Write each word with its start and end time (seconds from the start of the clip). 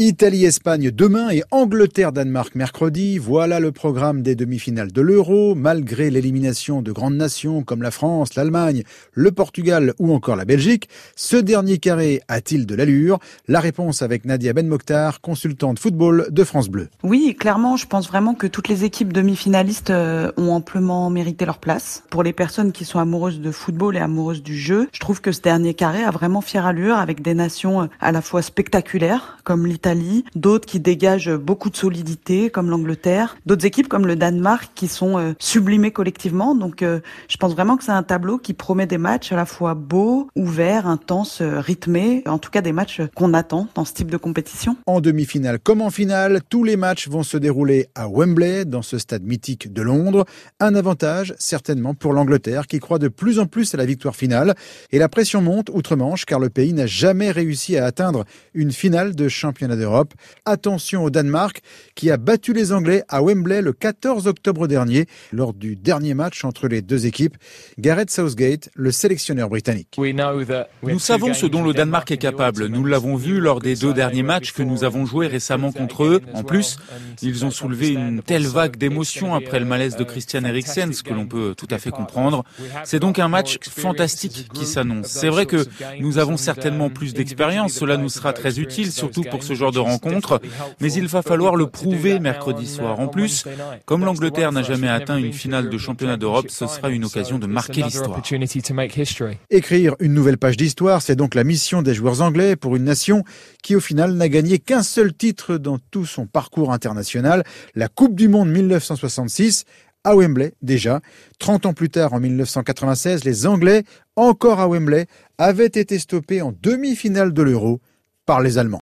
Italie-Espagne 0.00 0.90
demain 0.90 1.28
et 1.28 1.42
Angleterre-Danemark 1.50 2.54
mercredi. 2.54 3.18
Voilà 3.18 3.60
le 3.60 3.70
programme 3.70 4.22
des 4.22 4.34
demi-finales 4.34 4.92
de 4.92 5.02
l'Euro. 5.02 5.54
Malgré 5.54 6.08
l'élimination 6.08 6.80
de 6.80 6.90
grandes 6.90 7.16
nations 7.16 7.62
comme 7.62 7.82
la 7.82 7.90
France, 7.90 8.34
l'Allemagne, 8.34 8.82
le 9.12 9.30
Portugal 9.30 9.92
ou 9.98 10.14
encore 10.14 10.36
la 10.36 10.46
Belgique, 10.46 10.88
ce 11.16 11.36
dernier 11.36 11.76
carré 11.76 12.22
a-t-il 12.28 12.64
de 12.64 12.74
l'allure? 12.74 13.18
La 13.46 13.60
réponse 13.60 14.00
avec 14.00 14.24
Nadia 14.24 14.54
Ben 14.54 14.66
Mokhtar, 14.66 15.20
consultante 15.20 15.78
football 15.78 16.28
de 16.30 16.44
France 16.44 16.70
Bleu. 16.70 16.88
Oui, 17.02 17.36
clairement, 17.38 17.76
je 17.76 17.86
pense 17.86 18.08
vraiment 18.08 18.32
que 18.32 18.46
toutes 18.46 18.68
les 18.68 18.84
équipes 18.84 19.12
demi-finalistes 19.12 19.90
euh, 19.90 20.32
ont 20.38 20.52
amplement 20.52 21.10
mérité 21.10 21.44
leur 21.44 21.58
place. 21.58 22.04
Pour 22.08 22.22
les 22.22 22.32
personnes 22.32 22.72
qui 22.72 22.86
sont 22.86 23.00
amoureuses 23.00 23.42
de 23.42 23.50
football 23.50 23.98
et 23.98 24.00
amoureuses 24.00 24.42
du 24.42 24.56
jeu, 24.56 24.88
je 24.92 25.00
trouve 25.00 25.20
que 25.20 25.30
ce 25.30 25.42
dernier 25.42 25.74
carré 25.74 26.02
a 26.02 26.10
vraiment 26.10 26.40
fière 26.40 26.64
allure 26.64 26.96
avec 26.96 27.20
des 27.20 27.34
nations 27.34 27.82
euh, 27.82 27.86
à 28.00 28.12
la 28.12 28.22
fois 28.22 28.40
spectaculaires 28.40 29.36
comme 29.44 29.66
l'Italie 29.66 29.89
d'autres 30.34 30.66
qui 30.66 30.80
dégagent 30.80 31.34
beaucoup 31.34 31.70
de 31.70 31.76
solidité 31.76 32.50
comme 32.50 32.70
l'Angleterre, 32.70 33.36
d'autres 33.46 33.66
équipes 33.66 33.88
comme 33.88 34.06
le 34.06 34.16
Danemark 34.16 34.70
qui 34.74 34.88
sont 34.88 35.18
euh, 35.18 35.32
sublimées 35.38 35.90
collectivement. 35.90 36.54
Donc 36.54 36.82
euh, 36.82 37.00
je 37.28 37.36
pense 37.36 37.52
vraiment 37.52 37.76
que 37.76 37.84
c'est 37.84 37.92
un 37.92 38.02
tableau 38.02 38.38
qui 38.38 38.54
promet 38.54 38.86
des 38.86 38.98
matchs 38.98 39.32
à 39.32 39.36
la 39.36 39.46
fois 39.46 39.74
beaux, 39.74 40.28
ouverts, 40.36 40.86
intenses, 40.86 41.40
euh, 41.40 41.60
rythmés, 41.60 42.22
en 42.26 42.38
tout 42.38 42.50
cas 42.50 42.60
des 42.60 42.72
matchs 42.72 43.00
qu'on 43.14 43.34
attend 43.34 43.68
dans 43.74 43.84
ce 43.84 43.92
type 43.92 44.10
de 44.10 44.16
compétition. 44.16 44.76
En 44.86 45.00
demi-finale 45.00 45.58
comme 45.58 45.82
en 45.82 45.90
finale, 45.90 46.40
tous 46.48 46.64
les 46.64 46.76
matchs 46.76 47.08
vont 47.08 47.22
se 47.22 47.36
dérouler 47.36 47.88
à 47.94 48.08
Wembley, 48.08 48.64
dans 48.64 48.82
ce 48.82 48.98
stade 48.98 49.22
mythique 49.22 49.72
de 49.72 49.82
Londres. 49.82 50.24
Un 50.60 50.74
avantage 50.74 51.34
certainement 51.38 51.94
pour 51.94 52.12
l'Angleterre 52.12 52.66
qui 52.66 52.78
croit 52.78 52.98
de 52.98 53.08
plus 53.08 53.38
en 53.38 53.46
plus 53.46 53.74
à 53.74 53.76
la 53.76 53.86
victoire 53.86 54.16
finale. 54.16 54.54
Et 54.90 54.98
la 54.98 55.08
pression 55.08 55.42
monte 55.42 55.70
outre-Manche 55.70 56.24
car 56.24 56.38
le 56.38 56.50
pays 56.50 56.72
n'a 56.72 56.86
jamais 56.86 57.30
réussi 57.30 57.76
à 57.76 57.84
atteindre 57.84 58.24
une 58.54 58.72
finale 58.72 59.14
de 59.14 59.28
championnat 59.28 59.76
d'Europe. 59.80 60.14
Attention 60.44 61.02
au 61.02 61.10
Danemark 61.10 61.60
qui 61.94 62.10
a 62.10 62.16
battu 62.16 62.52
les 62.52 62.72
Anglais 62.72 63.02
à 63.08 63.22
Wembley 63.22 63.62
le 63.62 63.72
14 63.72 64.26
octobre 64.26 64.68
dernier 64.68 65.06
lors 65.32 65.54
du 65.54 65.74
dernier 65.76 66.14
match 66.14 66.44
entre 66.44 66.68
les 66.68 66.82
deux 66.82 67.06
équipes. 67.06 67.36
Gareth 67.78 68.10
Southgate, 68.10 68.68
le 68.74 68.92
sélectionneur 68.92 69.48
britannique. 69.48 69.96
Nous 70.82 70.98
savons 70.98 71.34
ce 71.34 71.46
dont 71.46 71.64
le 71.64 71.72
Danemark 71.72 72.10
est 72.10 72.18
capable. 72.18 72.66
Nous 72.66 72.84
l'avons 72.84 73.16
vu 73.16 73.40
lors 73.40 73.60
des 73.60 73.74
deux 73.74 73.92
derniers 73.92 74.22
matchs 74.22 74.52
que 74.52 74.62
nous 74.62 74.84
avons 74.84 75.06
joués 75.06 75.26
récemment 75.26 75.72
contre 75.72 76.04
eux. 76.04 76.20
En 76.34 76.44
plus, 76.44 76.78
ils 77.22 77.44
ont 77.44 77.50
soulevé 77.50 77.88
une 77.88 78.22
telle 78.22 78.46
vague 78.46 78.76
d'émotions 78.76 79.34
après 79.34 79.58
le 79.58 79.66
malaise 79.66 79.96
de 79.96 80.04
Christian 80.04 80.44
Eriksen, 80.44 80.92
ce 80.92 81.02
que 81.02 81.14
l'on 81.14 81.26
peut 81.26 81.54
tout 81.56 81.68
à 81.70 81.78
fait 81.78 81.90
comprendre. 81.90 82.44
C'est 82.84 83.00
donc 83.00 83.18
un 83.18 83.28
match 83.28 83.58
fantastique 83.62 84.48
qui 84.52 84.66
s'annonce. 84.66 85.06
C'est 85.06 85.28
vrai 85.28 85.46
que 85.46 85.64
nous 86.00 86.18
avons 86.18 86.36
certainement 86.36 86.90
plus 86.90 87.14
d'expérience. 87.14 87.72
Cela 87.72 87.96
nous 87.96 88.08
sera 88.08 88.32
très 88.32 88.60
utile, 88.60 88.92
surtout 88.92 89.22
pour 89.22 89.42
ce 89.42 89.54
de 89.70 89.78
rencontre, 89.78 90.40
mais 90.80 90.90
il 90.92 91.06
va 91.06 91.20
falloir 91.20 91.56
le 91.56 91.66
prouver 91.66 92.18
mercredi 92.18 92.66
soir. 92.66 92.98
En 92.98 93.08
plus, 93.08 93.44
comme 93.84 94.04
l'Angleterre 94.04 94.52
n'a 94.52 94.62
jamais 94.62 94.88
atteint 94.88 95.18
une 95.18 95.34
finale 95.34 95.68
de 95.68 95.78
championnat 95.78 96.16
d'Europe, 96.16 96.46
ce 96.48 96.66
sera 96.66 96.88
une 96.88 97.04
occasion 97.04 97.38
de 97.38 97.46
marquer 97.46 97.82
l'histoire. 97.82 98.22
Écrire 99.50 99.94
une 100.00 100.14
nouvelle 100.14 100.38
page 100.38 100.56
d'histoire, 100.56 101.02
c'est 101.02 101.16
donc 101.16 101.34
la 101.34 101.44
mission 101.44 101.82
des 101.82 101.92
joueurs 101.92 102.22
anglais 102.22 102.56
pour 102.56 102.76
une 102.76 102.84
nation 102.84 103.24
qui 103.62 103.76
au 103.76 103.80
final 103.80 104.14
n'a 104.14 104.28
gagné 104.30 104.58
qu'un 104.58 104.82
seul 104.82 105.12
titre 105.12 105.58
dans 105.58 105.78
tout 105.90 106.06
son 106.06 106.26
parcours 106.26 106.72
international, 106.72 107.44
la 107.74 107.88
Coupe 107.88 108.14
du 108.14 108.28
Monde 108.28 108.48
1966 108.48 109.66
à 110.04 110.16
Wembley 110.16 110.54
déjà. 110.62 111.00
30 111.38 111.66
ans 111.66 111.74
plus 111.74 111.90
tard, 111.90 112.12
en 112.12 112.20
1996, 112.20 113.24
les 113.24 113.46
Anglais, 113.46 113.84
encore 114.16 114.60
à 114.60 114.68
Wembley, 114.68 115.06
avaient 115.38 115.66
été 115.66 115.98
stoppés 115.98 116.42
en 116.42 116.54
demi-finale 116.62 117.32
de 117.32 117.42
l'Euro 117.42 117.80
par 118.26 118.40
les 118.40 118.58
Allemands. 118.58 118.78